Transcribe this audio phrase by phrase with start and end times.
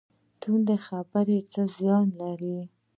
[0.41, 2.57] تندې خبرې څه زیان لري؟